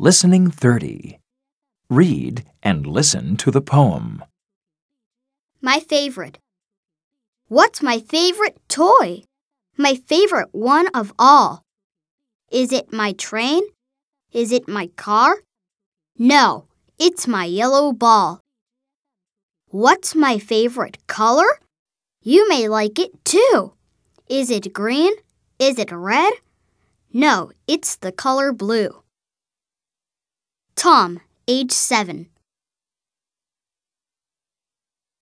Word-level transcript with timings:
Listening 0.00 0.50
30. 0.50 1.20
Read 1.88 2.44
and 2.64 2.84
listen 2.84 3.36
to 3.36 3.52
the 3.52 3.60
poem. 3.60 4.24
My 5.62 5.78
favorite. 5.78 6.40
What's 7.46 7.80
my 7.80 8.00
favorite 8.00 8.58
toy? 8.68 9.22
My 9.76 9.94
favorite 9.94 10.48
one 10.50 10.88
of 10.88 11.12
all. 11.16 11.62
Is 12.50 12.72
it 12.72 12.92
my 12.92 13.12
train? 13.12 13.62
Is 14.32 14.50
it 14.50 14.66
my 14.66 14.88
car? 14.96 15.36
No, 16.18 16.66
it's 16.98 17.28
my 17.28 17.44
yellow 17.44 17.92
ball. 17.92 18.40
What's 19.68 20.16
my 20.16 20.38
favorite 20.38 21.06
color? 21.06 21.60
You 22.20 22.48
may 22.48 22.66
like 22.66 22.98
it 22.98 23.24
too. 23.24 23.74
Is 24.28 24.50
it 24.50 24.72
green? 24.72 25.12
Is 25.60 25.78
it 25.78 25.92
red? 25.92 26.32
No, 27.12 27.52
it's 27.68 27.94
the 27.94 28.10
color 28.10 28.52
blue. 28.52 29.03
Tom, 30.84 31.20
age 31.48 31.72
7. 31.72 32.26